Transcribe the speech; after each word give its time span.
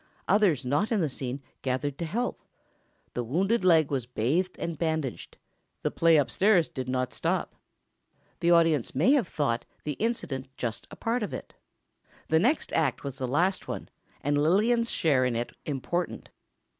Others 0.27 0.65
not 0.65 0.91
in 0.91 0.99
the 0.99 1.07
scene 1.09 1.43
gathered 1.61 1.99
to 1.99 2.05
help. 2.05 2.41
The 3.13 3.23
wounded 3.23 3.63
leg 3.63 3.91
was 3.91 4.07
bathed 4.07 4.57
and 4.57 4.75
bandaged. 4.75 5.37
The 5.83 5.91
play 5.91 6.17
upstairs 6.17 6.69
did 6.69 6.89
not 6.89 7.13
stop. 7.13 7.53
The 8.39 8.49
audience 8.49 8.95
may 8.95 9.11
have 9.11 9.27
thought 9.27 9.63
the 9.83 9.93
incident 10.01 10.47
just 10.57 10.87
a 10.89 10.95
part 10.95 11.21
of 11.21 11.35
it. 11.35 11.53
The 12.29 12.39
next 12.39 12.73
act 12.73 13.03
was 13.03 13.19
the 13.19 13.27
last 13.27 13.67
one, 13.67 13.89
and 14.21 14.39
Lillian's 14.39 14.89
share 14.89 15.23
in 15.23 15.35
it 15.35 15.51
important. 15.67 16.29